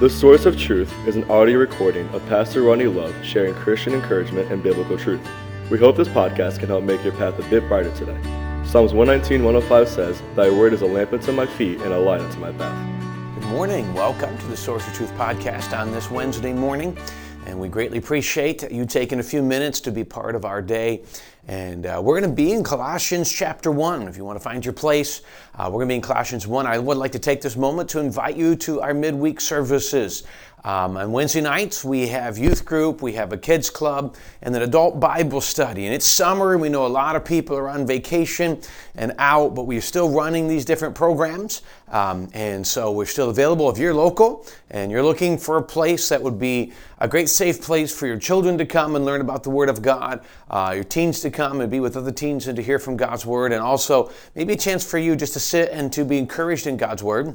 The 0.00 0.08
Source 0.08 0.46
of 0.46 0.56
Truth 0.56 0.94
is 1.06 1.16
an 1.16 1.30
audio 1.30 1.58
recording 1.58 2.08
of 2.14 2.26
Pastor 2.26 2.62
Ronnie 2.62 2.86
Love 2.86 3.14
sharing 3.22 3.52
Christian 3.52 3.92
encouragement 3.92 4.50
and 4.50 4.62
biblical 4.62 4.96
truth. 4.96 5.20
We 5.70 5.76
hope 5.76 5.94
this 5.94 6.08
podcast 6.08 6.58
can 6.58 6.68
help 6.68 6.84
make 6.84 7.04
your 7.04 7.12
path 7.12 7.38
a 7.38 7.42
bit 7.50 7.68
brighter 7.68 7.94
today. 7.94 8.18
Psalms 8.64 8.94
119, 8.94 9.44
105 9.44 9.86
says, 9.86 10.22
Thy 10.34 10.48
word 10.48 10.72
is 10.72 10.80
a 10.80 10.86
lamp 10.86 11.12
unto 11.12 11.32
my 11.32 11.44
feet 11.44 11.82
and 11.82 11.92
a 11.92 11.98
light 11.98 12.22
unto 12.22 12.38
my 12.38 12.50
path. 12.52 13.34
Good 13.34 13.48
morning. 13.50 13.92
Welcome 13.92 14.38
to 14.38 14.46
the 14.46 14.56
Source 14.56 14.88
of 14.88 14.94
Truth 14.94 15.12
podcast 15.18 15.78
on 15.78 15.92
this 15.92 16.10
Wednesday 16.10 16.54
morning. 16.54 16.96
And 17.44 17.60
we 17.60 17.68
greatly 17.68 17.98
appreciate 17.98 18.72
you 18.72 18.86
taking 18.86 19.18
a 19.18 19.22
few 19.22 19.42
minutes 19.42 19.80
to 19.80 19.90
be 19.90 20.02
part 20.02 20.34
of 20.34 20.46
our 20.46 20.62
day. 20.62 21.02
And 21.50 21.84
uh, 21.84 22.00
we're 22.00 22.20
going 22.20 22.30
to 22.30 22.36
be 22.36 22.52
in 22.52 22.62
Colossians 22.62 23.28
chapter 23.28 23.72
1. 23.72 24.06
If 24.06 24.16
you 24.16 24.24
want 24.24 24.38
to 24.38 24.40
find 24.42 24.64
your 24.64 24.72
place, 24.72 25.22
uh, 25.56 25.64
we're 25.64 25.78
going 25.78 25.88
to 25.88 25.92
be 25.92 25.96
in 25.96 26.00
Colossians 26.00 26.46
1. 26.46 26.64
I 26.64 26.78
would 26.78 26.96
like 26.96 27.10
to 27.10 27.18
take 27.18 27.40
this 27.40 27.56
moment 27.56 27.90
to 27.90 27.98
invite 27.98 28.36
you 28.36 28.54
to 28.54 28.80
our 28.80 28.94
midweek 28.94 29.40
services. 29.40 30.22
Um, 30.62 30.98
on 30.98 31.10
Wednesday 31.10 31.40
nights, 31.40 31.82
we 31.82 32.06
have 32.08 32.36
youth 32.36 32.66
group, 32.66 33.00
we 33.00 33.14
have 33.14 33.32
a 33.32 33.38
kids 33.38 33.70
club, 33.70 34.16
and 34.42 34.54
an 34.54 34.60
adult 34.60 35.00
Bible 35.00 35.40
study. 35.40 35.86
And 35.86 35.94
it's 35.94 36.04
summer, 36.04 36.52
and 36.52 36.60
we 36.60 36.68
know 36.68 36.86
a 36.86 36.88
lot 36.88 37.16
of 37.16 37.24
people 37.24 37.56
are 37.56 37.68
on 37.68 37.86
vacation 37.86 38.60
and 38.94 39.14
out, 39.18 39.54
but 39.54 39.62
we're 39.62 39.80
still 39.80 40.10
running 40.10 40.48
these 40.48 40.66
different 40.66 40.94
programs. 40.94 41.62
Um, 41.88 42.28
and 42.34 42.64
so 42.64 42.92
we're 42.92 43.06
still 43.06 43.30
available. 43.30 43.70
If 43.70 43.78
you're 43.78 43.94
local 43.94 44.46
and 44.70 44.92
you're 44.92 45.02
looking 45.02 45.38
for 45.38 45.56
a 45.56 45.62
place 45.62 46.10
that 46.10 46.22
would 46.22 46.38
be 46.38 46.72
a 46.98 47.08
great 47.08 47.30
safe 47.30 47.62
place 47.62 47.96
for 47.96 48.06
your 48.06 48.18
children 48.18 48.58
to 48.58 48.66
come 48.66 48.96
and 48.96 49.04
learn 49.06 49.22
about 49.22 49.42
the 49.42 49.50
Word 49.50 49.70
of 49.70 49.80
God, 49.80 50.22
uh, 50.50 50.72
your 50.74 50.84
teens 50.84 51.20
to 51.20 51.30
come 51.30 51.39
and 51.40 51.70
be 51.70 51.80
with 51.80 51.96
other 51.96 52.12
teens 52.12 52.46
and 52.46 52.56
to 52.56 52.62
hear 52.62 52.78
from 52.78 52.96
God's 52.96 53.24
Word, 53.24 53.52
and 53.52 53.62
also 53.62 54.10
maybe 54.34 54.52
a 54.52 54.56
chance 54.56 54.84
for 54.84 54.98
you 54.98 55.16
just 55.16 55.32
to 55.34 55.40
sit 55.40 55.70
and 55.70 55.92
to 55.92 56.04
be 56.04 56.18
encouraged 56.18 56.66
in 56.66 56.76
God's 56.76 57.02
Word. 57.02 57.34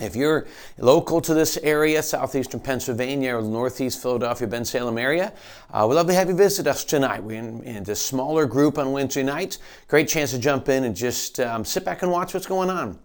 If 0.00 0.14
you're 0.14 0.46
local 0.78 1.20
to 1.22 1.34
this 1.34 1.56
area, 1.56 2.02
southeastern 2.02 2.60
Pennsylvania 2.60 3.36
or 3.36 3.42
northeast 3.42 4.00
Philadelphia, 4.00 4.46
Bensalem 4.46 5.00
area, 5.00 5.32
uh, 5.72 5.86
we'd 5.88 5.96
love 5.96 6.06
to 6.06 6.14
have 6.14 6.28
you 6.28 6.36
visit 6.36 6.68
us 6.68 6.84
tonight. 6.84 7.22
We're 7.22 7.38
in, 7.38 7.62
in 7.64 7.82
this 7.82 8.04
smaller 8.04 8.46
group 8.46 8.78
on 8.78 8.92
Wednesday 8.92 9.24
nights. 9.24 9.58
Great 9.88 10.08
chance 10.08 10.30
to 10.30 10.38
jump 10.38 10.68
in 10.68 10.84
and 10.84 10.94
just 10.94 11.40
um, 11.40 11.64
sit 11.64 11.84
back 11.84 12.02
and 12.02 12.12
watch 12.12 12.32
what's 12.32 12.46
going 12.46 12.70
on. 12.70 12.98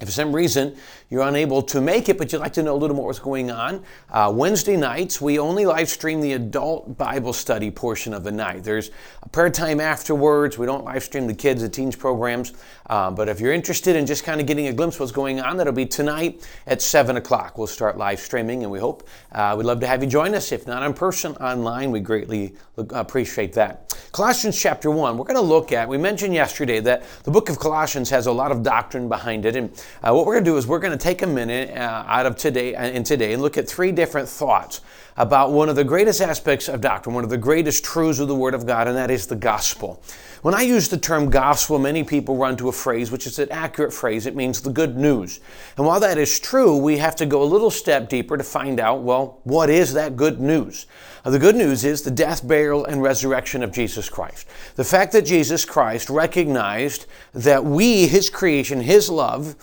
If 0.00 0.08
for 0.08 0.12
some 0.12 0.32
reason 0.32 0.76
you're 1.10 1.26
unable 1.26 1.60
to 1.62 1.80
make 1.80 2.08
it, 2.08 2.18
but 2.18 2.32
you'd 2.32 2.38
like 2.38 2.52
to 2.52 2.62
know 2.62 2.74
a 2.74 2.78
little 2.78 2.94
more 2.94 3.06
what's 3.06 3.18
going 3.18 3.50
on, 3.50 3.82
uh, 4.10 4.32
Wednesday 4.34 4.76
nights 4.76 5.20
we 5.20 5.38
only 5.38 5.66
live 5.66 5.88
stream 5.88 6.20
the 6.20 6.34
adult 6.34 6.96
Bible 6.96 7.32
study 7.32 7.70
portion 7.70 8.14
of 8.14 8.22
the 8.22 8.30
night. 8.30 8.62
There's 8.62 8.90
a 9.22 9.28
prayer 9.28 9.50
time 9.50 9.80
afterwards. 9.80 10.56
We 10.56 10.66
don't 10.66 10.84
live 10.84 11.02
stream 11.02 11.26
the 11.26 11.34
kids, 11.34 11.62
the 11.62 11.68
teens 11.68 11.96
programs. 11.96 12.52
Uh, 12.86 13.10
but 13.10 13.28
if 13.28 13.40
you're 13.40 13.52
interested 13.52 13.96
in 13.96 14.06
just 14.06 14.22
kind 14.22 14.40
of 14.40 14.46
getting 14.46 14.68
a 14.68 14.72
glimpse 14.72 14.96
of 14.96 15.00
what's 15.00 15.12
going 15.12 15.40
on, 15.40 15.56
that'll 15.56 15.72
be 15.72 15.86
tonight 15.86 16.46
at 16.66 16.80
7 16.80 17.16
o'clock. 17.16 17.58
We'll 17.58 17.66
start 17.66 17.98
live 17.98 18.20
streaming, 18.20 18.62
and 18.62 18.70
we 18.70 18.78
hope 18.78 19.08
uh, 19.32 19.54
we'd 19.58 19.64
love 19.64 19.80
to 19.80 19.86
have 19.86 20.02
you 20.02 20.08
join 20.08 20.34
us. 20.34 20.52
If 20.52 20.66
not 20.66 20.82
in 20.84 20.94
person, 20.94 21.34
online, 21.36 21.90
we 21.90 22.00
greatly 22.00 22.54
appreciate 22.76 23.52
that. 23.54 23.87
Colossians 24.12 24.60
chapter 24.60 24.90
1, 24.90 25.16
we're 25.16 25.24
going 25.24 25.36
to 25.36 25.40
look 25.40 25.72
at, 25.72 25.88
we 25.88 25.98
mentioned 25.98 26.34
yesterday 26.34 26.80
that 26.80 27.04
the 27.24 27.30
book 27.30 27.48
of 27.48 27.58
Colossians 27.58 28.10
has 28.10 28.26
a 28.26 28.32
lot 28.32 28.50
of 28.50 28.62
doctrine 28.62 29.08
behind 29.08 29.44
it. 29.46 29.56
And 29.56 29.70
uh, 30.02 30.12
what 30.12 30.26
we're 30.26 30.34
going 30.34 30.44
to 30.44 30.50
do 30.50 30.56
is 30.56 30.66
we're 30.66 30.78
going 30.78 30.96
to 30.96 30.98
take 30.98 31.22
a 31.22 31.26
minute 31.26 31.70
uh, 31.70 32.04
out 32.06 32.26
of 32.26 32.36
today 32.36 32.74
and 32.74 32.98
uh, 32.98 33.02
today 33.02 33.32
and 33.32 33.42
look 33.42 33.58
at 33.58 33.68
three 33.68 33.92
different 33.92 34.28
thoughts 34.28 34.80
about 35.16 35.50
one 35.50 35.68
of 35.68 35.76
the 35.76 35.84
greatest 35.84 36.20
aspects 36.20 36.68
of 36.68 36.80
doctrine, 36.80 37.14
one 37.14 37.24
of 37.24 37.30
the 37.30 37.38
greatest 37.38 37.84
truths 37.84 38.20
of 38.20 38.28
the 38.28 38.34
Word 38.34 38.54
of 38.54 38.66
God, 38.66 38.86
and 38.86 38.96
that 38.96 39.10
is 39.10 39.26
the 39.26 39.36
gospel. 39.36 40.02
When 40.42 40.54
I 40.54 40.62
use 40.62 40.88
the 40.88 40.98
term 40.98 41.30
gospel, 41.30 41.80
many 41.80 42.04
people 42.04 42.36
run 42.36 42.56
to 42.58 42.68
a 42.68 42.72
phrase 42.72 43.10
which 43.10 43.26
is 43.26 43.40
an 43.40 43.50
accurate 43.50 43.92
phrase. 43.92 44.24
It 44.24 44.36
means 44.36 44.60
the 44.60 44.70
good 44.70 44.96
news. 44.96 45.40
And 45.76 45.84
while 45.84 45.98
that 45.98 46.16
is 46.16 46.38
true, 46.38 46.76
we 46.76 46.98
have 46.98 47.16
to 47.16 47.26
go 47.26 47.42
a 47.42 47.44
little 47.44 47.72
step 47.72 48.08
deeper 48.08 48.36
to 48.36 48.44
find 48.44 48.78
out, 48.78 49.02
well, 49.02 49.40
what 49.42 49.68
is 49.68 49.94
that 49.94 50.14
good 50.14 50.40
news? 50.40 50.86
Uh, 51.24 51.30
the 51.30 51.40
good 51.40 51.56
news 51.56 51.84
is 51.84 52.02
the 52.02 52.10
death, 52.12 52.46
burial, 52.46 52.84
and 52.84 53.02
resurrection 53.02 53.64
of 53.64 53.72
Jesus 53.72 54.08
Christ. 54.08 54.46
The 54.76 54.84
fact 54.84 55.12
that 55.12 55.26
Jesus 55.26 55.64
Christ 55.64 56.08
recognized 56.08 57.06
that 57.32 57.64
we, 57.64 58.06
His 58.06 58.30
creation, 58.30 58.80
His 58.80 59.10
love, 59.10 59.56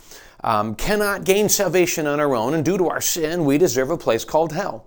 um, 0.44 0.75
cannot 0.75 1.23
gain 1.23 1.47
salvation 1.47 2.05
on 2.05 2.19
our 2.19 2.35
own, 2.35 2.53
and 2.53 2.66
due 2.66 2.78
to 2.78 2.89
our 2.89 3.01
sin, 3.01 3.45
we 3.45 3.57
deserve 3.57 3.89
a 3.89 3.97
place 3.97 4.25
called 4.25 4.51
hell. 4.51 4.85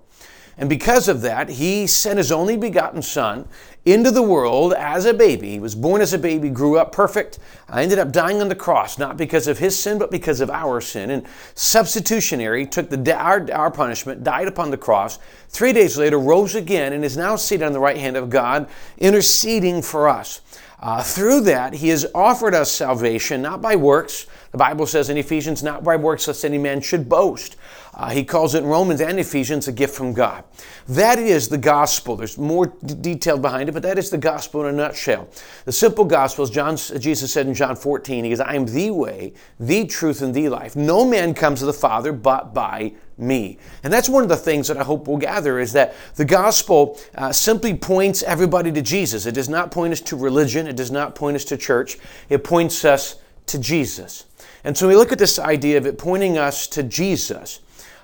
And 0.59 0.69
because 0.69 1.07
of 1.07 1.21
that, 1.23 1.49
he 1.49 1.87
sent 1.87 2.19
his 2.19 2.33
only 2.33 2.57
begotten 2.57 3.01
son 3.01 3.49
into 3.85 4.11
the 4.11 4.23
world 4.23 4.75
as 4.75 5.07
a 5.07 5.15
baby. 5.15 5.51
He 5.51 5.61
was 5.61 5.77
born 5.77 6.03
as 6.03 6.13
a 6.13 6.19
baby, 6.19 6.51
grew 6.51 6.79
up 6.79 6.91
perfect, 6.91 7.39
I 7.69 7.83
ended 7.83 7.99
up 8.01 8.11
dying 8.11 8.41
on 8.41 8.49
the 8.49 8.57
cross, 8.57 8.99
not 8.99 9.17
because 9.17 9.47
of 9.47 9.59
his 9.59 9.79
sin, 9.79 9.99
but 9.99 10.11
because 10.11 10.41
of 10.41 10.51
our 10.51 10.81
sin. 10.81 11.11
And 11.11 11.25
substitutionary, 11.55 12.67
took 12.67 12.91
the, 12.91 13.15
our, 13.15 13.51
our 13.53 13.71
punishment, 13.71 14.25
died 14.25 14.49
upon 14.49 14.71
the 14.71 14.77
cross. 14.77 15.19
Three 15.49 15.73
days 15.73 15.97
later, 15.97 16.19
rose 16.19 16.57
again, 16.57 16.93
and 16.93 17.05
is 17.05 17.17
now 17.17 17.37
seated 17.37 17.65
on 17.65 17.73
the 17.73 17.81
right 17.81 17.97
hand 17.97 18.17
of 18.17 18.29
God, 18.29 18.69
interceding 18.99 19.81
for 19.81 20.09
us. 20.09 20.41
Uh, 20.81 21.03
through 21.03 21.41
that, 21.41 21.75
he 21.75 21.89
has 21.89 22.07
offered 22.15 22.55
us 22.55 22.71
salvation, 22.71 23.43
not 23.43 23.61
by 23.61 23.75
works. 23.75 24.27
The 24.53 24.59
Bible 24.59 24.87
says 24.87 25.11
in 25.11 25.17
Ephesians, 25.17 25.63
not 25.63 25.83
by 25.83 25.97
works, 25.97 26.29
lest 26.29 26.45
any 26.45 26.59
man 26.59 26.81
should 26.81 27.09
boast. 27.09 27.57
Uh, 27.95 28.11
he 28.11 28.23
calls 28.23 28.55
it 28.55 28.63
in 28.63 28.67
Romans 28.67 29.01
and 29.01 29.19
Ephesians 29.19 29.67
a 29.67 29.73
gift 29.73 29.95
from 29.95 30.13
God. 30.13 30.45
That 30.87 31.19
is 31.19 31.49
the 31.49 31.59
gospel. 31.59 32.15
There's 32.15 32.39
more 32.39 32.67
d- 32.85 32.95
detail 32.95 33.39
behind 33.39 33.69
it, 33.69 33.73
but 33.73 33.83
that 33.83 33.99
is 33.99 34.09
the 34.09 34.19
gospel 34.19 34.65
in 34.67 34.75
a 34.75 34.77
nutshell. 34.77 35.29
The 35.65 35.73
simple 35.73 36.05
gospel, 36.05 36.45
as 36.45 36.51
John, 36.51 36.77
Jesus 36.77 37.33
said 37.33 37.49
in 37.49 37.55
John 37.55 37.75
14, 37.75 38.25
he 38.25 38.31
says, 38.31 38.41
I 38.41 38.55
am 38.55 38.67
the 38.67 38.93
way, 38.93 39.33
the 39.59 39.85
truth, 39.85 40.23
and 40.23 40.33
the 40.33 40.49
life. 40.49 40.77
No 40.77 41.05
man 41.05 41.35
comes 41.35 41.59
to 41.59 41.67
the 41.67 41.73
Father 41.73 42.13
but 42.13 42.55
by 42.55 42.93
me. 43.19 43.59
And 43.83 43.93
that's 43.93 44.09
one 44.09 44.23
of 44.23 44.29
the 44.29 44.37
things 44.37 44.69
that 44.69 44.77
I 44.77 44.85
hope 44.85 45.09
we'll 45.09 45.19
gather 45.19 45.59
is 45.59 45.73
that 45.73 45.95
the 46.15 46.25
gospel 46.25 46.99
uh, 47.15 47.33
simply 47.33 47.75
points 47.75 48.23
everybody 48.23 48.73
to 48.73 48.83
Jesus. 48.83 49.27
It 49.27 49.35
does 49.35 49.49
not 49.49 49.71
point 49.71 49.93
us 49.93 50.01
to 50.03 50.17
religion, 50.17 50.67
it 50.67 50.77
does 50.77 50.91
not 50.91 51.15
point 51.15 51.37
us 51.37 51.45
to 51.47 51.57
church, 51.57 51.99
it 52.29 52.45
points 52.45 52.85
us 52.85 53.17
to 53.47 53.59
Jesus. 53.59 54.27
And 54.65 54.77
so 54.77 54.89
we 54.89 54.97
look 54.97 55.13
at 55.13 55.19
this 55.19 55.39
idea 55.39 55.79
of 55.79 55.87
it 55.87 55.99
pointing 55.99 56.39
us 56.39 56.67
to 56.69 56.83
Jesus. 56.83 57.61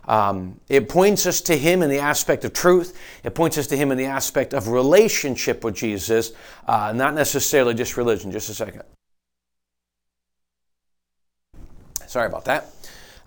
Um, 0.06 0.60
it 0.68 0.88
points 0.88 1.26
us 1.26 1.40
to 1.42 1.56
Him 1.56 1.82
in 1.82 1.88
the 1.88 1.98
aspect 1.98 2.44
of 2.44 2.52
truth. 2.52 2.98
It 3.22 3.34
points 3.34 3.56
us 3.56 3.66
to 3.68 3.76
Him 3.76 3.90
in 3.90 3.98
the 3.98 4.04
aspect 4.04 4.52
of 4.52 4.68
relationship 4.68 5.64
with 5.64 5.74
Jesus, 5.74 6.32
uh, 6.66 6.92
not 6.94 7.14
necessarily 7.14 7.74
just 7.74 7.96
religion. 7.96 8.30
Just 8.30 8.50
a 8.50 8.54
second. 8.54 8.82
Sorry 12.06 12.26
about 12.26 12.44
that. 12.44 12.70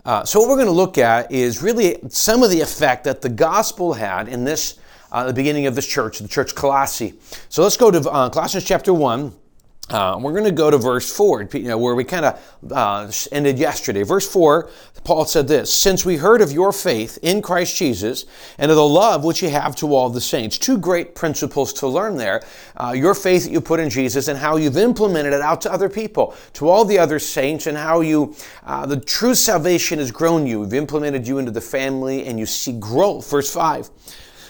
Uh, 0.04 0.24
so, 0.24 0.40
what 0.40 0.48
we're 0.48 0.56
going 0.56 0.66
to 0.66 0.72
look 0.72 0.98
at 0.98 1.30
is 1.30 1.62
really 1.62 1.98
some 2.08 2.42
of 2.42 2.50
the 2.50 2.60
effect 2.60 3.04
that 3.04 3.20
the 3.20 3.28
gospel 3.28 3.94
had 3.94 4.28
in 4.28 4.44
this, 4.44 4.78
uh, 5.12 5.24
the 5.24 5.32
beginning 5.32 5.66
of 5.66 5.74
this 5.74 5.86
church, 5.86 6.18
the 6.18 6.28
church 6.28 6.54
Colossae. 6.54 7.14
So, 7.48 7.62
let's 7.62 7.76
go 7.76 7.90
to 7.90 7.98
uh, 8.10 8.30
Colossians 8.30 8.64
chapter 8.64 8.94
1. 8.94 9.32
Uh, 9.90 10.18
we're 10.20 10.32
going 10.32 10.44
to 10.44 10.52
go 10.52 10.70
to 10.70 10.76
verse 10.76 11.10
4, 11.14 11.48
you 11.54 11.62
know, 11.62 11.78
where 11.78 11.94
we 11.94 12.04
kind 12.04 12.26
of 12.26 12.72
uh, 12.72 13.10
ended 13.32 13.58
yesterday. 13.58 14.02
Verse 14.02 14.30
4, 14.30 14.68
Paul 15.04 15.24
said 15.24 15.48
this 15.48 15.72
Since 15.72 16.04
we 16.04 16.16
heard 16.16 16.42
of 16.42 16.52
your 16.52 16.72
faith 16.72 17.18
in 17.22 17.40
Christ 17.40 17.76
Jesus 17.76 18.26
and 18.58 18.70
of 18.70 18.76
the 18.76 18.86
love 18.86 19.24
which 19.24 19.42
you 19.42 19.48
have 19.48 19.74
to 19.76 19.94
all 19.94 20.10
the 20.10 20.20
saints. 20.20 20.58
Two 20.58 20.76
great 20.76 21.14
principles 21.14 21.72
to 21.74 21.88
learn 21.88 22.16
there. 22.16 22.42
Uh, 22.76 22.92
your 22.92 23.14
faith 23.14 23.44
that 23.44 23.50
you 23.50 23.62
put 23.62 23.80
in 23.80 23.88
Jesus 23.88 24.28
and 24.28 24.38
how 24.38 24.56
you've 24.56 24.76
implemented 24.76 25.32
it 25.32 25.40
out 25.40 25.62
to 25.62 25.72
other 25.72 25.88
people, 25.88 26.34
to 26.52 26.68
all 26.68 26.84
the 26.84 26.98
other 26.98 27.18
saints, 27.18 27.66
and 27.66 27.78
how 27.78 28.02
you, 28.02 28.34
uh, 28.66 28.84
the 28.84 29.00
true 29.00 29.34
salvation 29.34 29.98
has 29.98 30.12
grown 30.12 30.46
you. 30.46 30.60
We've 30.60 30.74
implemented 30.74 31.26
you 31.26 31.38
into 31.38 31.50
the 31.50 31.62
family 31.62 32.26
and 32.26 32.38
you 32.38 32.44
see 32.44 32.78
growth. 32.78 33.30
Verse 33.30 33.50
5, 33.50 33.88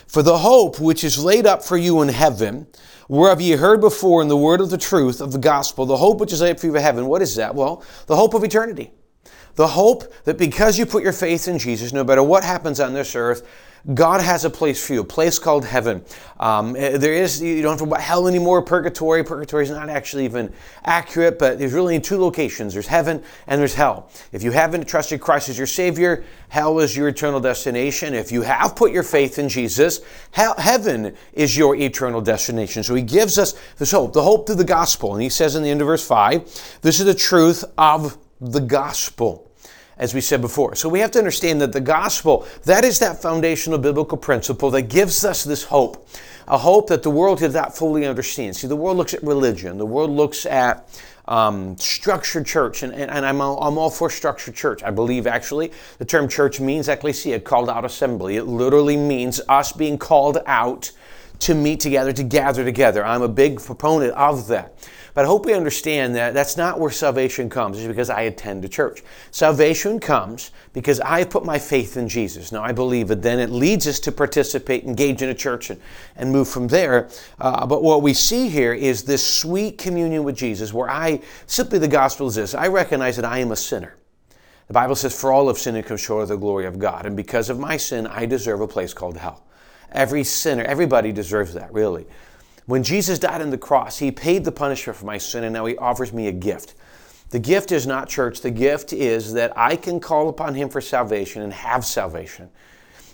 For 0.09 0.23
the 0.23 0.39
hope 0.39 0.81
which 0.81 1.05
is 1.05 1.23
laid 1.23 1.47
up 1.47 1.63
for 1.63 1.77
you 1.77 2.01
in 2.01 2.09
heaven, 2.09 2.67
whereof 3.09 3.43
ye 3.43 3.53
heard 3.53 3.81
before 3.83 4.23
in 4.23 4.29
the 4.29 4.39
word 4.39 4.63
of 4.63 4.71
the 4.71 4.79
truth 4.79 5.21
of 5.21 5.33
the 5.33 5.39
gospel, 5.39 5.85
the 5.85 5.99
hope 5.99 6.19
which 6.19 6.33
is 6.33 6.41
laid 6.41 6.53
up 6.53 6.61
for 6.61 6.67
you 6.67 6.75
in 6.75 6.83
heaven. 6.83 7.07
What 7.07 7.21
is 7.21 7.37
that? 7.37 7.55
Well, 7.55 7.85
the 8.07 8.17
hope 8.17 8.33
of 8.33 8.43
eternity. 8.43 8.91
The 9.57 9.69
hope 9.69 10.05
that 10.25 10.39
because 10.39 10.79
you 10.79 10.87
put 10.87 11.03
your 11.03 11.13
faith 11.13 11.47
in 11.47 11.59
Jesus, 11.59 11.93
no 11.93 12.05
matter 12.05 12.23
what 12.23 12.43
happens 12.43 12.81
on 12.81 12.95
this 12.95 13.15
earth, 13.15 13.47
God 13.95 14.21
has 14.21 14.45
a 14.45 14.51
place 14.51 14.87
for 14.87 14.93
you, 14.93 15.01
a 15.01 15.05
place 15.05 15.39
called 15.39 15.65
heaven. 15.65 16.05
Um, 16.39 16.77
eh, 16.77 16.99
there 16.99 17.15
is, 17.15 17.41
you 17.41 17.63
don't 17.63 17.79
have 17.79 17.89
to 17.89 17.95
hell 17.97 18.29
anymore, 18.29 18.61
purgatory. 18.61 19.25
Purgatory 19.25 19.65
is 19.65 19.71
not 19.71 19.89
actually 19.89 20.27
even 20.27 20.53
accurate, 20.85 21.39
but 21.39 21.59
there's 21.59 21.73
really 21.73 21.99
two 21.99 22.19
locations 22.19 22.75
there's 22.75 22.87
heaven 22.87 23.23
and 23.47 23.59
there's 23.59 23.75
hell. 23.75 24.11
If 24.31 24.43
you 24.43 24.51
haven't 24.51 24.87
trusted 24.87 25.23
Christ 25.23 25.49
as 25.49 25.57
your 25.57 25.67
Savior, 25.67 26.25
hell 26.51 26.81
is 26.81 26.95
your 26.95 27.09
eternal 27.09 27.41
destination. 27.41 28.13
If 28.13 28.31
you 28.31 28.43
have 28.43 28.77
put 28.77 28.93
your 28.93 29.03
faith 29.03 29.39
in 29.39 29.49
Jesus, 29.49 30.01
hell, 30.33 30.55
heaven 30.59 31.17
is 31.33 31.57
your 31.57 31.75
eternal 31.75 32.21
destination. 32.21 32.83
So 32.83 32.95
he 32.95 33.03
gives 33.03 33.39
us 33.39 33.59
this 33.79 33.93
hope, 33.93 34.13
the 34.13 34.23
hope 34.23 34.47
through 34.47 34.57
the 34.57 34.65
gospel. 34.65 35.15
And 35.15 35.23
he 35.23 35.31
says 35.31 35.57
in 35.57 35.63
the 35.63 35.71
end 35.71 35.81
of 35.81 35.87
verse 35.87 36.07
5, 36.07 36.81
this 36.83 37.01
is 37.01 37.07
the 37.07 37.15
truth 37.15 37.65
of 37.79 38.19
the 38.41 38.61
gospel 38.61 39.48
as 39.99 40.15
we 40.15 40.21
said 40.21 40.41
before. 40.41 40.75
So 40.75 40.89
we 40.89 41.01
have 41.01 41.11
to 41.13 41.19
understand 41.19 41.61
that 41.61 41.73
the 41.73 41.81
gospel, 41.81 42.47
that 42.65 42.85
is 42.85 42.99
that 43.01 43.21
foundational 43.21 43.79
biblical 43.79 44.17
principle 44.17 44.71
that 44.71 44.83
gives 44.83 45.25
us 45.25 45.45
this 45.45 45.65
hope, 45.65 46.07
a 46.47 46.59
hope 46.59 46.89
that 46.89 47.03
the 47.03 47.11
world 47.11 47.41
does 47.41 47.55
not 47.55 47.77
fully 47.77 48.07
understand. 48.07 48.57
See, 48.57 48.67
the 48.67 48.77
world 48.77 48.97
looks 48.97 49.15
at 49.15 49.23
religion, 49.23 49.79
the 49.79 49.87
world 49.87 50.11
looks 50.11 50.47
at 50.47 50.89
um, 51.27 51.77
structured 51.77 52.47
church, 52.47 52.83
and, 52.83 52.93
and, 52.93 53.11
and 53.11 53.27
I'm, 53.27 53.41
all, 53.41 53.63
I'm 53.63 53.77
all 53.77 53.91
for 53.91 54.09
structured 54.09 54.55
church. 54.55 54.83
I 54.83 54.91
believe 54.91 55.27
actually 55.27 55.73
the 55.99 56.05
term 56.05 56.29
church 56.29 56.59
means 56.59 56.89
ecclesia, 56.89 57.41
called 57.41 57.69
out 57.69 57.85
assembly. 57.85 58.37
It 58.37 58.45
literally 58.45 58.97
means 58.97 59.41
us 59.49 59.73
being 59.73 59.99
called 59.99 60.39
out 60.47 60.91
to 61.41 61.55
meet 61.55 61.81
together, 61.81 62.13
to 62.13 62.23
gather 62.23 62.65
together. 62.65 63.05
I'm 63.05 63.23
a 63.23 63.29
big 63.29 63.61
proponent 63.63 64.13
of 64.15 64.49
that. 64.49 64.75
But 65.15 65.25
I 65.25 65.29
hope 65.29 65.47
we 65.47 65.55
understand 65.55 66.15
that 66.15 66.33
that's 66.35 66.57
not 66.57 66.79
where 66.79 66.91
salvation 66.91 67.51
comes, 67.51 67.77
just 67.79 67.89
because 67.89 68.11
I 68.11 68.23
attend 68.23 68.65
a 68.65 68.69
church. 68.69 69.03
Salvation 69.31 69.99
comes 69.99 70.53
because 70.73 71.01
I 71.01 71.25
put 71.25 71.45
my 71.45 71.59
faith 71.59 71.97
in 71.97 72.09
Jesus. 72.09 72.53
Now, 72.53 72.63
I 72.63 72.73
believe 72.73 73.11
it. 73.11 73.23
Then 73.23 73.41
it 73.41 73.51
leads 73.51 73.89
us 73.89 73.99
to 74.01 74.13
participate, 74.13 74.85
engage 74.85 75.23
in 75.23 75.29
a 75.29 75.35
church, 75.35 75.71
and, 75.71 75.81
and 76.17 76.31
move 76.31 76.49
from 76.49 76.69
there. 76.69 77.09
Uh, 77.41 77.67
but 77.67 77.83
what 77.83 78.03
we 78.03 78.15
see 78.15 78.49
here 78.49 78.73
is 78.73 79.03
this 79.03 79.27
sweet 79.27 79.79
communion 79.79 80.23
with 80.23 80.37
Jesus, 80.37 80.73
where 80.73 80.89
I 80.89 81.21
simply 81.47 81.81
the 81.81 81.89
gospel 81.89 82.29
is 82.29 82.37
this 82.37 82.55
I 82.55 82.69
recognize 82.69 83.17
that 83.17 83.25
I 83.25 83.39
am 83.39 83.51
a 83.51 83.57
sinner. 83.57 83.97
The 84.69 84.75
Bible 84.75 84.95
says, 84.95 85.19
For 85.19 85.33
all 85.33 85.49
have 85.49 85.59
sinned 85.59 85.79
and 85.79 85.85
come 85.85 85.97
short 85.97 86.23
of 86.23 86.29
the 86.29 86.37
glory 86.37 86.67
of 86.67 86.79
God. 86.79 87.07
And 87.07 87.17
because 87.17 87.51
of 87.51 87.59
my 87.59 87.77
sin, 87.77 88.07
I 88.07 88.27
deserve 88.27 88.61
a 88.61 88.69
place 88.69 88.95
called 88.95 89.17
hell. 89.17 89.43
Every 89.93 90.25
sinner, 90.25 90.63
everybody 90.65 91.13
deserves 91.13 91.55
that, 91.55 91.73
really. 91.73 92.07
When 92.67 92.83
Jesus 92.83 93.19
died 93.19 93.41
on 93.41 93.51
the 93.51 93.59
cross, 93.59 93.99
he 93.99 94.11
paid 94.11 94.45
the 94.45 94.53
punishment 94.53 94.99
for 94.99 95.07
my 95.07 95.19
sin, 95.19 95.45
and 95.45 95.55
now 95.55 95.65
he 95.65 95.77
offers 95.79 96.13
me 96.13 96.29
a 96.29 96.33
gift. 96.33 96.75
The 97.31 97.39
gift 97.39 97.73
is 97.73 97.87
not 97.87 98.09
church, 98.09 98.41
the 98.41 98.51
gift 98.51 98.93
is 98.93 99.33
that 99.35 99.57
I 99.57 99.77
can 99.77 100.01
call 100.01 100.29
upon 100.29 100.55
him 100.55 100.69
for 100.69 100.81
salvation 100.81 101.43
and 101.43 101.53
have 101.53 101.85
salvation. 101.85 102.51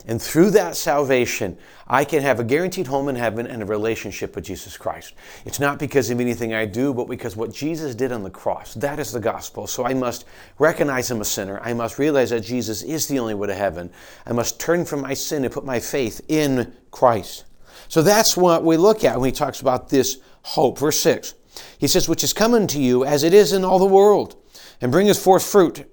And 0.06 0.20
through 0.20 0.50
that 0.50 0.76
salvation, 0.76 1.56
I 1.86 2.04
can 2.04 2.22
have 2.22 2.38
a 2.38 2.44
guaranteed 2.44 2.86
home 2.86 3.08
in 3.08 3.16
heaven 3.16 3.46
and 3.46 3.62
a 3.62 3.66
relationship 3.66 4.34
with 4.34 4.44
Jesus 4.44 4.76
Christ. 4.76 5.14
It's 5.46 5.58
not 5.58 5.78
because 5.78 6.10
of 6.10 6.20
anything 6.20 6.52
I 6.52 6.66
do, 6.66 6.92
but 6.92 7.08
because 7.08 7.36
what 7.36 7.54
Jesus 7.54 7.94
did 7.94 8.12
on 8.12 8.22
the 8.22 8.30
cross. 8.30 8.74
That 8.74 8.98
is 8.98 9.12
the 9.12 9.20
gospel. 9.20 9.66
So 9.66 9.86
I 9.86 9.94
must 9.94 10.26
recognize 10.58 11.10
I'm 11.10 11.22
a 11.22 11.24
sinner. 11.24 11.58
I 11.60 11.72
must 11.72 11.98
realize 11.98 12.30
that 12.30 12.42
Jesus 12.42 12.82
is 12.82 13.06
the 13.06 13.18
only 13.18 13.34
way 13.34 13.46
to 13.46 13.54
heaven. 13.54 13.90
I 14.26 14.32
must 14.32 14.60
turn 14.60 14.84
from 14.84 15.00
my 15.00 15.14
sin 15.14 15.44
and 15.44 15.52
put 15.52 15.64
my 15.64 15.80
faith 15.80 16.20
in 16.28 16.74
Christ. 16.90 17.44
So 17.88 18.02
that's 18.02 18.36
what 18.36 18.62
we 18.62 18.76
look 18.76 19.04
at 19.04 19.18
when 19.18 19.28
he 19.28 19.32
talks 19.32 19.60
about 19.60 19.88
this 19.88 20.18
hope. 20.42 20.78
Verse 20.78 21.00
6. 21.00 21.34
He 21.78 21.88
says, 21.88 22.08
Which 22.08 22.24
is 22.24 22.32
coming 22.32 22.66
to 22.68 22.80
you 22.80 23.04
as 23.04 23.22
it 23.22 23.32
is 23.32 23.52
in 23.52 23.64
all 23.64 23.78
the 23.78 23.86
world, 23.86 24.36
and 24.80 24.92
bringeth 24.92 25.18
forth 25.18 25.44
fruit, 25.44 25.84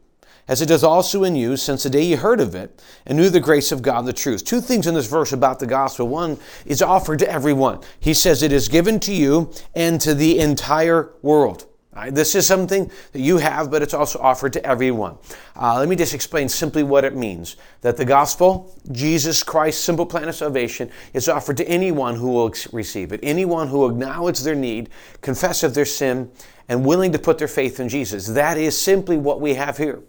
as 0.48 0.62
it 0.62 0.68
does 0.68 0.84
also 0.84 1.24
in 1.24 1.36
you, 1.36 1.58
since 1.58 1.84
the 1.84 1.90
day 1.90 2.04
you 2.04 2.18
heard 2.18 2.40
of 2.40 2.56
it, 2.56 2.84
and 3.06 3.18
knew 3.18 3.30
the 3.30 3.40
grace 3.40 3.72
of 3.72 3.82
God, 3.82 4.06
the 4.06 4.14
truth. 4.14 4.44
Two 4.44 4.62
things 4.62 4.88
in 4.88 4.94
this 4.94 5.08
verse 5.08 5.34
about 5.34 5.60
the 5.60 5.68
gospel. 5.68 6.08
One 6.08 6.38
is 6.66 6.82
offered 6.82 7.20
to 7.20 7.32
everyone. 7.32 7.80
He 8.00 8.14
says, 8.14 8.44
It 8.44 8.52
is 8.52 8.68
given 8.68 9.00
to 9.02 9.14
you 9.14 9.52
and 9.76 10.00
to 10.02 10.14
the 10.14 10.40
entire 10.40 11.14
world. 11.22 11.66
Right? 11.94 12.14
This 12.16 12.36
is 12.36 12.48
something 12.48 12.90
that 13.12 13.20
you 13.20 13.38
have, 13.38 13.70
but 13.70 13.82
it's 13.82 13.94
also 13.94 14.18
offered 14.20 14.54
to 14.54 14.66
everyone. 14.66 15.18
Uh, 15.58 15.78
let 15.78 15.90
me 15.90 15.98
just 15.98 16.14
explain 16.14 16.48
simply 16.48 16.84
what 16.84 17.04
it 17.04 17.18
means. 17.18 17.58
That 17.82 17.98
the 17.98 18.06
gospel, 18.06 18.74
Jesus 18.94 19.44
Christ's 19.44 19.84
simple 19.84 20.06
plan 20.06 20.30
of 20.30 20.36
salvation, 20.36 20.90
is 21.14 21.28
offered 21.28 21.58
to 21.58 21.68
anyone 21.68 22.16
who 22.16 22.30
will 22.30 22.54
receive 22.72 23.12
it. 23.12 23.20
Anyone 23.22 23.68
who 23.68 23.86
acknowledges 23.86 24.46
their 24.46 24.56
need, 24.56 24.90
confess 25.20 25.64
of 25.64 25.74
their 25.74 25.86
sin, 25.86 26.32
and 26.70 26.86
willing 26.86 27.12
to 27.12 27.20
put 27.20 27.38
their 27.38 27.50
faith 27.50 27.82
in 27.82 27.90
Jesus. 27.90 28.28
That 28.28 28.58
is 28.58 28.80
simply 28.80 29.18
what 29.18 29.42
we 29.42 29.56
have 29.56 29.78
here. 29.78 30.02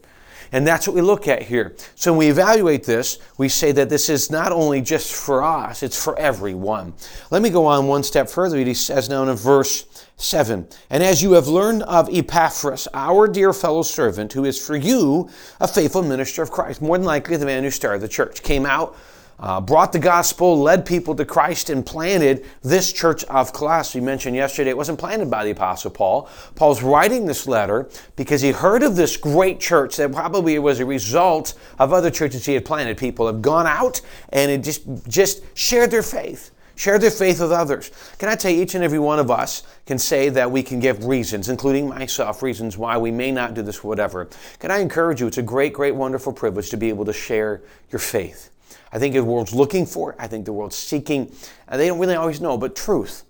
And 0.53 0.67
that's 0.67 0.87
what 0.87 0.95
we 0.95 1.01
look 1.01 1.27
at 1.27 1.43
here. 1.43 1.75
So 1.95 2.13
when 2.13 2.19
we 2.19 2.29
evaluate 2.29 2.85
this, 2.85 3.19
we 3.39 3.49
say 3.49 3.73
that 3.73 3.89
this 3.89 4.11
is 4.11 4.31
not 4.31 4.53
only 4.53 4.83
just 4.83 5.13
for 5.13 5.43
us, 5.43 5.83
it's 5.83 6.03
for 6.03 6.17
everyone. 6.19 6.93
Let 7.31 7.41
me 7.41 7.49
go 7.49 7.65
on 7.65 7.87
one 7.87 8.03
step 8.03 8.29
further. 8.29 8.59
He 8.59 8.75
says 8.75 9.09
now 9.09 9.23
in 9.23 9.35
verse 9.35 9.87
7 10.17 10.69
And 10.91 11.03
as 11.03 11.23
you 11.23 11.33
have 11.33 11.49
learned 11.49 11.83
of 11.85 12.09
Epaphras, 12.15 12.87
our 12.93 13.27
dear 13.27 13.55
fellow 13.55 13.83
servant, 13.83 14.35
who 14.35 14.45
is 14.45 14.65
for 14.65 14.77
you 14.77 15.31
a 15.59 15.67
faithful 15.67 16.03
minister 16.03 16.43
of 16.43 16.51
Christ, 16.51 16.83
more 16.83 16.99
than 16.99 17.07
likely 17.07 17.39
the 17.39 17.47
man 17.47 17.65
who 17.65 17.71
started 17.71 18.03
the 18.03 18.09
church, 18.09 18.43
came 18.43 18.67
out 18.67 18.95
uh, 19.43 19.61
brought 19.61 19.93
the 19.93 19.99
gospel, 19.99 20.57
led 20.57 20.87
people 20.87 21.17
to 21.17 21.25
Christ, 21.25 21.69
and 21.69 21.85
planted 21.85 22.47
this 22.63 22.93
church 22.93 23.25
of 23.25 23.53
Colossae. 23.53 23.99
We 23.99 24.07
mentioned 24.07 24.37
yesterday 24.37 24.71
it 24.71 24.77
wasn't 24.77 25.01
planted 25.01 25.29
by 25.29 25.45
the 25.45 25.51
Apostle 25.51 25.91
Paul. 25.91 26.29
Paul's 26.55 26.81
writing 26.81 27.27
this 27.27 27.49
letter 27.49 27.91
because 28.15 28.41
he 28.41 28.53
heard 28.53 28.85
of 28.85 28.95
this 28.95 29.17
great 29.17 29.59
church 29.59 29.97
that 29.97 30.13
probably 30.13 30.59
was 30.61 30.79
a 30.79 30.87
result 30.87 31.55
of 31.81 31.93
other 31.93 32.11
churches 32.11 32.47
he 32.47 32.55
had 32.55 32.65
planted. 32.65 32.97
People 32.97 33.27
have 33.27 33.43
gone 33.43 33.67
out 33.67 34.01
and 34.29 34.63
just, 34.63 34.83
just 35.09 35.43
shared 35.59 35.91
their 35.91 36.05
faith. 36.05 36.53
Share 36.77 36.99
their 36.99 37.11
faith 37.11 37.41
with 37.41 37.53
others. 37.53 37.91
Can 38.19 38.29
I 38.29 38.35
tell 38.35 38.51
you, 38.51 38.63
each 38.63 38.75
and 38.75 38.83
every 38.83 38.99
one 38.99 39.19
of 39.19 39.31
us 39.31 39.65
can 39.87 39.99
say 39.99 40.29
that 40.31 40.51
we 40.51 40.63
can 40.63 40.81
give 40.81 41.05
reasons, 41.05 41.49
including 41.49 41.89
myself, 41.89 42.43
reasons 42.43 42.79
why 42.79 42.97
we 42.97 43.11
may 43.11 43.31
not 43.31 43.55
do 43.55 43.63
this, 43.63 43.85
whatever. 43.85 44.29
Can 44.59 44.71
I 44.71 44.79
encourage 44.79 45.21
you? 45.21 45.27
It's 45.27 45.39
a 45.39 45.43
great, 45.43 45.75
great, 45.75 45.95
wonderful 45.95 46.33
privilege 46.33 46.71
to 46.71 46.77
be 46.77 46.89
able 46.89 47.05
to 47.05 47.13
share 47.13 47.61
your 47.91 47.99
faith. 47.99 48.52
I 48.93 48.99
think 48.99 49.15
the 49.15 49.25
world's 49.25 49.55
looking 49.55 49.87
for. 49.87 50.15
I 50.19 50.27
think 50.27 50.45
the 50.45 50.53
world's 50.53 50.77
seeking. 50.77 51.33
And 51.69 51.81
they 51.81 51.89
don't 51.89 51.99
really 51.99 52.15
always 52.15 52.41
know, 52.41 52.59
but 52.59 52.77
truth. 52.77 53.25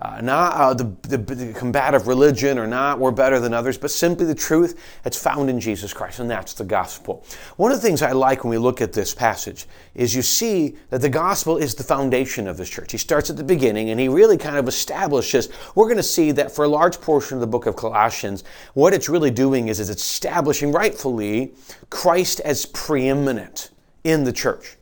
Uh, 0.00 0.20
not 0.20 0.52
uh, 0.54 0.72
the, 0.74 0.84
the, 1.08 1.18
the, 1.18 1.52
combative 1.52 2.06
religion 2.06 2.56
or 2.56 2.68
not 2.68 3.00
we're 3.00 3.10
better 3.10 3.40
than 3.40 3.52
others, 3.52 3.76
but 3.76 3.90
simply 3.90 4.24
the 4.24 4.34
truth 4.34 4.80
that's 5.02 5.20
found 5.20 5.50
in 5.50 5.58
Jesus 5.58 5.92
Christ, 5.92 6.20
and 6.20 6.30
that's 6.30 6.54
the 6.54 6.62
gospel. 6.62 7.24
One 7.56 7.72
of 7.72 7.78
the 7.78 7.84
things 7.84 8.00
I 8.00 8.12
like 8.12 8.44
when 8.44 8.52
we 8.52 8.58
look 8.58 8.80
at 8.80 8.92
this 8.92 9.12
passage 9.12 9.66
is 9.96 10.14
you 10.14 10.22
see 10.22 10.76
that 10.90 11.00
the 11.00 11.08
gospel 11.08 11.56
is 11.56 11.74
the 11.74 11.82
foundation 11.82 12.46
of 12.46 12.56
this 12.56 12.70
church. 12.70 12.92
He 12.92 12.98
starts 12.98 13.28
at 13.28 13.36
the 13.36 13.42
beginning 13.42 13.90
and 13.90 13.98
he 13.98 14.06
really 14.06 14.36
kind 14.36 14.56
of 14.56 14.68
establishes. 14.68 15.48
We're 15.74 15.86
going 15.86 15.96
to 15.96 16.04
see 16.04 16.30
that 16.30 16.52
for 16.52 16.64
a 16.64 16.68
large 16.68 17.00
portion 17.00 17.34
of 17.34 17.40
the 17.40 17.48
book 17.48 17.66
of 17.66 17.74
Colossians, 17.74 18.44
what 18.74 18.94
it's 18.94 19.08
really 19.08 19.32
doing 19.32 19.66
is, 19.66 19.80
is 19.80 19.90
establishing 19.90 20.70
rightfully 20.70 21.54
Christ 21.90 22.38
as 22.40 22.66
preeminent 22.66 23.70
in 24.04 24.22
the 24.22 24.32
church. 24.32 24.77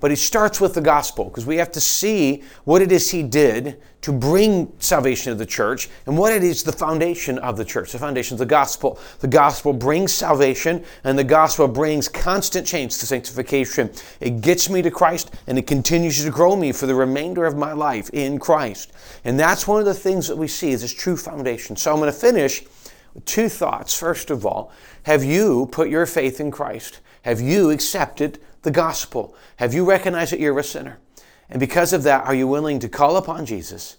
But 0.00 0.10
he 0.10 0.16
starts 0.16 0.60
with 0.60 0.74
the 0.74 0.80
gospel 0.80 1.26
because 1.26 1.46
we 1.46 1.56
have 1.56 1.72
to 1.72 1.80
see 1.80 2.42
what 2.64 2.82
it 2.82 2.92
is 2.92 3.10
he 3.10 3.22
did 3.22 3.80
to 4.02 4.12
bring 4.12 4.70
salvation 4.80 5.32
to 5.32 5.34
the 5.34 5.46
church 5.46 5.88
and 6.04 6.18
what 6.18 6.30
it 6.30 6.44
is 6.44 6.62
the 6.62 6.72
foundation 6.72 7.38
of 7.38 7.56
the 7.56 7.64
church. 7.64 7.92
The 7.92 7.98
foundation 7.98 8.34
of 8.34 8.38
the 8.38 8.46
gospel. 8.46 8.98
The 9.20 9.28
gospel 9.28 9.72
brings 9.72 10.12
salvation 10.12 10.84
and 11.04 11.18
the 11.18 11.24
gospel 11.24 11.68
brings 11.68 12.06
constant 12.06 12.66
change 12.66 12.98
to 12.98 13.06
sanctification. 13.06 13.90
It 14.20 14.42
gets 14.42 14.68
me 14.68 14.82
to 14.82 14.90
Christ 14.90 15.34
and 15.46 15.58
it 15.58 15.66
continues 15.66 16.22
to 16.22 16.30
grow 16.30 16.54
me 16.54 16.70
for 16.72 16.84
the 16.86 16.94
remainder 16.94 17.46
of 17.46 17.56
my 17.56 17.72
life 17.72 18.10
in 18.12 18.38
Christ. 18.38 18.92
And 19.24 19.40
that's 19.40 19.66
one 19.66 19.80
of 19.80 19.86
the 19.86 19.94
things 19.94 20.28
that 20.28 20.36
we 20.36 20.48
see 20.48 20.72
is 20.72 20.82
this 20.82 20.92
true 20.92 21.16
foundation. 21.16 21.74
So 21.76 21.90
I'm 21.90 21.98
going 21.98 22.12
to 22.12 22.18
finish 22.18 22.62
with 23.14 23.24
two 23.24 23.48
thoughts. 23.48 23.98
First 23.98 24.30
of 24.30 24.44
all, 24.44 24.70
have 25.04 25.24
you 25.24 25.66
put 25.72 25.88
your 25.88 26.04
faith 26.04 26.40
in 26.40 26.50
Christ? 26.50 27.00
Have 27.22 27.40
you 27.40 27.70
accepted 27.70 28.38
the 28.64 28.70
gospel? 28.70 29.36
Have 29.56 29.72
you 29.72 29.84
recognized 29.84 30.32
that 30.32 30.40
you're 30.40 30.58
a 30.58 30.64
sinner? 30.64 30.98
And 31.48 31.60
because 31.60 31.92
of 31.92 32.02
that, 32.02 32.24
are 32.26 32.34
you 32.34 32.48
willing 32.48 32.80
to 32.80 32.88
call 32.88 33.16
upon 33.16 33.46
Jesus? 33.46 33.98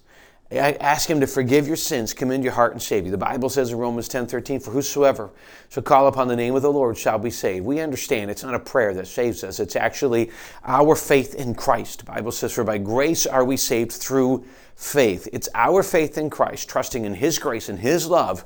I 0.52 0.74
Ask 0.80 1.10
him 1.10 1.20
to 1.22 1.28
forgive 1.28 1.68
your 1.68 1.76
sins, 1.76 2.14
commend 2.14 2.44
your 2.44 2.54
heart 2.54 2.74
and 2.74 2.82
save 2.82 3.06
you. 3.06 3.12
The 3.12 3.18
Bible 3.18 3.50
says 3.50 3.72
in 3.72 3.78
Romans 3.78 4.08
10 4.08 4.28
13, 4.28 4.60
For 4.60 4.72
whosoever 4.72 5.32
shall 5.70 5.82
call 5.82 6.08
upon 6.08 6.28
the 6.28 6.36
name 6.36 6.56
of 6.56 6.62
the 6.62 6.72
Lord 6.72 6.98
shall 6.98 7.18
be 7.18 7.32
saved. 7.32 7.66
We 7.66 7.80
understand 7.80 8.30
it's 8.30 8.44
not 8.44 8.54
a 8.54 8.60
prayer 8.60 8.94
that 8.94 9.08
saves 9.08 9.44
us, 9.44 9.60
it's 9.60 9.76
actually 9.76 10.30
our 10.64 10.96
faith 10.96 11.34
in 11.36 11.56
Christ. 11.56 12.00
The 12.00 12.06
Bible 12.06 12.32
says, 12.32 12.54
For 12.54 12.64
by 12.64 12.78
grace 12.78 13.26
are 13.26 13.44
we 13.44 13.58
saved 13.58 13.94
through 13.94 14.46
faith. 14.76 15.28
It's 15.34 15.50
our 15.56 15.82
faith 15.82 16.18
in 16.18 16.30
Christ, 16.30 16.70
trusting 16.70 17.06
in 17.06 17.16
his 17.16 17.40
grace 17.40 17.70
and 17.70 17.80
his 17.80 18.08
love 18.08 18.46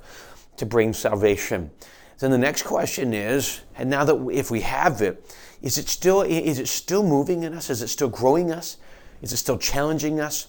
to 0.55 0.65
bring 0.65 0.93
salvation. 0.93 1.69
Then 2.19 2.31
the 2.31 2.37
next 2.37 2.63
question 2.63 3.13
is, 3.13 3.61
and 3.77 3.89
now 3.89 4.03
that 4.03 4.15
if 4.31 4.51
we 4.51 4.61
have 4.61 5.01
it, 5.01 5.23
is 5.61 5.77
it 5.77 5.87
still 5.87 6.21
is 6.21 6.59
it 6.59 6.67
still 6.67 7.03
moving 7.03 7.43
in 7.43 7.53
us? 7.53 7.69
Is 7.69 7.81
it 7.81 7.87
still 7.87 8.09
growing 8.09 8.51
us? 8.51 8.77
Is 9.21 9.33
it 9.33 9.37
still 9.37 9.57
challenging 9.57 10.19
us? 10.19 10.47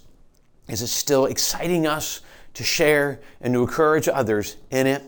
Is 0.68 0.82
it 0.82 0.88
still 0.88 1.26
exciting 1.26 1.86
us 1.86 2.20
to 2.54 2.64
share 2.64 3.20
and 3.40 3.54
to 3.54 3.62
encourage 3.62 4.08
others 4.08 4.56
in 4.70 4.86
it? 4.86 5.02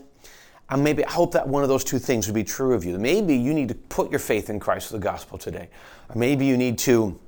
And 0.69 0.83
maybe 0.83 1.05
I 1.05 1.11
hope 1.11 1.33
that 1.33 1.47
one 1.47 1.63
of 1.63 1.69
those 1.69 1.83
two 1.83 1.99
things 1.99 2.27
would 2.27 2.33
be 2.33 2.43
true 2.43 2.73
of 2.73 2.83
you. 2.83 2.97
Maybe 2.97 3.35
you 3.35 3.53
need 3.53 3.67
to 3.69 3.75
put 3.75 4.09
your 4.09 4.19
faith 4.19 4.49
in 4.49 4.59
Christ 4.59 4.91
the 4.91 4.99
gospel 4.99 5.37
today. 5.37 5.69
Or 6.09 6.17
maybe 6.17 6.45
you 6.45 6.57
need 6.57 6.77
to 6.79 7.19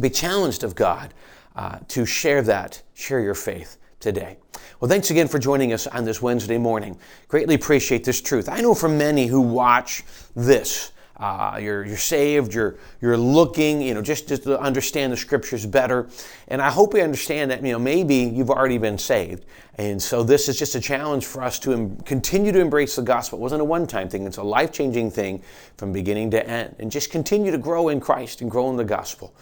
be 0.00 0.10
challenged 0.10 0.64
of 0.64 0.74
God 0.74 1.14
uh, 1.54 1.78
to 1.88 2.04
share 2.04 2.42
that, 2.42 2.82
share 2.94 3.20
your 3.20 3.34
faith 3.34 3.79
today. 4.00 4.38
Well, 4.80 4.88
thanks 4.88 5.10
again 5.10 5.28
for 5.28 5.38
joining 5.38 5.72
us 5.72 5.86
on 5.86 6.04
this 6.04 6.22
Wednesday 6.22 6.58
morning. 6.58 6.98
Greatly 7.28 7.54
appreciate 7.54 8.02
this 8.02 8.20
truth. 8.20 8.48
I 8.48 8.60
know 8.60 8.74
for 8.74 8.88
many 8.88 9.26
who 9.26 9.40
watch 9.42 10.02
this, 10.34 10.92
uh, 11.18 11.58
you're, 11.60 11.84
you're 11.84 11.98
saved, 11.98 12.54
you're, 12.54 12.76
you're 13.02 13.16
looking, 13.16 13.82
you 13.82 13.92
know, 13.92 14.00
just, 14.00 14.26
just 14.26 14.44
to 14.44 14.58
understand 14.58 15.12
the 15.12 15.18
scriptures 15.18 15.66
better. 15.66 16.08
And 16.48 16.62
I 16.62 16.70
hope 16.70 16.94
we 16.94 17.02
understand 17.02 17.50
that, 17.50 17.62
you 17.62 17.72
know, 17.72 17.78
maybe 17.78 18.16
you've 18.16 18.48
already 18.48 18.78
been 18.78 18.96
saved. 18.96 19.44
And 19.76 20.00
so 20.00 20.22
this 20.22 20.48
is 20.48 20.58
just 20.58 20.74
a 20.76 20.80
challenge 20.80 21.26
for 21.26 21.42
us 21.42 21.58
to 21.60 21.74
em- 21.74 21.96
continue 21.98 22.52
to 22.52 22.58
embrace 22.58 22.96
the 22.96 23.02
gospel. 23.02 23.38
It 23.38 23.42
wasn't 23.42 23.60
a 23.60 23.66
one 23.66 23.86
time 23.86 24.08
thing, 24.08 24.24
it's 24.24 24.38
a 24.38 24.42
life 24.42 24.72
changing 24.72 25.10
thing 25.10 25.42
from 25.76 25.92
beginning 25.92 26.30
to 26.30 26.48
end. 26.48 26.76
And 26.78 26.90
just 26.90 27.10
continue 27.10 27.50
to 27.52 27.58
grow 27.58 27.90
in 27.90 28.00
Christ 28.00 28.40
and 28.40 28.50
grow 28.50 28.70
in 28.70 28.76
the 28.76 28.84
gospel. 28.84 29.34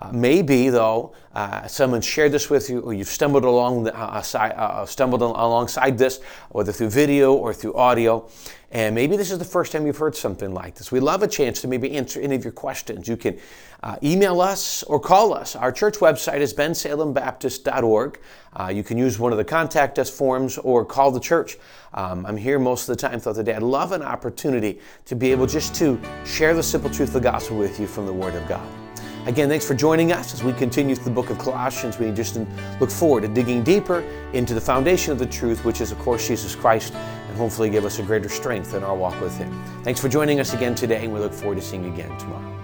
Uh, 0.00 0.10
maybe, 0.12 0.70
though, 0.70 1.12
uh, 1.34 1.66
someone 1.66 2.00
shared 2.00 2.32
this 2.32 2.48
with 2.48 2.70
you, 2.70 2.80
or 2.80 2.94
you've 2.94 3.08
stumbled 3.08 3.44
along 3.44 3.84
the, 3.84 3.96
uh, 3.96 4.22
side, 4.22 4.54
uh, 4.56 4.86
stumbled 4.86 5.20
alongside 5.20 5.98
this, 5.98 6.20
whether 6.48 6.72
through 6.72 6.88
video 6.88 7.34
or 7.34 7.52
through 7.52 7.74
audio, 7.74 8.26
and 8.72 8.94
maybe 8.94 9.16
this 9.16 9.32
is 9.32 9.38
the 9.38 9.44
first 9.44 9.72
time 9.72 9.84
you've 9.84 9.96
heard 9.96 10.14
something 10.14 10.54
like 10.54 10.76
this. 10.76 10.92
We 10.92 11.00
love 11.00 11.24
a 11.24 11.28
chance 11.28 11.60
to 11.62 11.68
maybe 11.68 11.90
answer 11.96 12.20
any 12.20 12.36
of 12.36 12.44
your 12.44 12.52
questions. 12.52 13.08
You 13.08 13.16
can 13.16 13.38
uh, 13.82 13.96
email 14.02 14.40
us 14.40 14.84
or 14.84 15.00
call 15.00 15.34
us. 15.34 15.56
Our 15.56 15.72
church 15.72 15.98
website 15.98 16.38
is 16.38 16.54
bensalembaptist.org. 16.54 18.20
Uh, 18.52 18.68
you 18.68 18.84
can 18.84 18.96
use 18.96 19.18
one 19.18 19.32
of 19.32 19.38
the 19.38 19.44
contact 19.44 19.98
us 19.98 20.08
forms 20.08 20.56
or 20.56 20.84
call 20.84 21.10
the 21.10 21.20
church. 21.20 21.58
Um, 21.94 22.24
I'm 22.24 22.36
here 22.36 22.60
most 22.60 22.88
of 22.88 22.96
the 22.96 23.08
time 23.08 23.18
throughout 23.18 23.36
the 23.36 23.44
day. 23.44 23.54
I'd 23.54 23.62
love 23.62 23.90
an 23.90 24.02
opportunity 24.02 24.78
to 25.06 25.16
be 25.16 25.32
able 25.32 25.46
just 25.46 25.74
to 25.76 26.00
share 26.24 26.54
the 26.54 26.62
simple 26.62 26.90
truth 26.90 27.08
of 27.08 27.14
the 27.14 27.20
gospel 27.20 27.56
with 27.56 27.80
you 27.80 27.88
from 27.88 28.06
the 28.06 28.12
Word 28.12 28.36
of 28.36 28.46
God. 28.48 28.79
Again, 29.26 29.50
thanks 29.50 29.66
for 29.66 29.74
joining 29.74 30.12
us 30.12 30.32
as 30.32 30.42
we 30.42 30.52
continue 30.54 30.96
through 30.96 31.04
the 31.04 31.10
book 31.10 31.28
of 31.28 31.38
Colossians. 31.38 31.98
We 31.98 32.10
just 32.10 32.40
look 32.80 32.90
forward 32.90 33.20
to 33.20 33.28
digging 33.28 33.62
deeper 33.62 34.00
into 34.32 34.54
the 34.54 34.60
foundation 34.60 35.12
of 35.12 35.18
the 35.18 35.26
truth, 35.26 35.62
which 35.62 35.82
is, 35.82 35.92
of 35.92 35.98
course, 35.98 36.26
Jesus 36.26 36.54
Christ, 36.54 36.94
and 36.94 37.36
hopefully 37.36 37.68
give 37.68 37.84
us 37.84 37.98
a 37.98 38.02
greater 38.02 38.30
strength 38.30 38.72
in 38.72 38.82
our 38.82 38.96
walk 38.96 39.20
with 39.20 39.36
Him. 39.36 39.62
Thanks 39.82 40.00
for 40.00 40.08
joining 40.08 40.40
us 40.40 40.54
again 40.54 40.74
today, 40.74 41.04
and 41.04 41.12
we 41.12 41.20
look 41.20 41.34
forward 41.34 41.56
to 41.56 41.62
seeing 41.62 41.84
you 41.84 41.92
again 41.92 42.16
tomorrow. 42.18 42.56